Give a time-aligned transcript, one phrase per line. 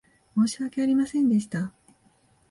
[0.35, 1.71] 申し訳ありませんでした。